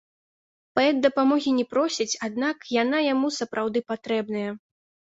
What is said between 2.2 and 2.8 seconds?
аднак